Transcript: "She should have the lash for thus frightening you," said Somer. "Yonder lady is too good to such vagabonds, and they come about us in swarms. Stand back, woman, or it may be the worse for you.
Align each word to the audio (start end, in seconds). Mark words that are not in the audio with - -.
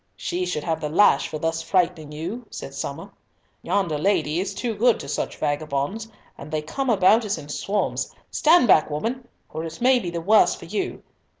"She 0.15 0.47
should 0.47 0.63
have 0.63 0.81
the 0.81 0.89
lash 0.89 1.27
for 1.27 1.37
thus 1.37 1.61
frightening 1.61 2.11
you," 2.11 2.47
said 2.49 2.73
Somer. 2.73 3.11
"Yonder 3.61 3.99
lady 3.99 4.39
is 4.39 4.55
too 4.55 4.73
good 4.73 4.99
to 4.99 5.07
such 5.07 5.37
vagabonds, 5.37 6.07
and 6.39 6.49
they 6.51 6.63
come 6.63 6.89
about 6.89 7.23
us 7.23 7.37
in 7.37 7.49
swarms. 7.49 8.11
Stand 8.31 8.67
back, 8.67 8.89
woman, 8.89 9.27
or 9.51 9.63
it 9.63 9.79
may 9.79 9.99
be 9.99 10.09
the 10.09 10.19
worse 10.19 10.55
for 10.55 10.65
you. 10.65 11.03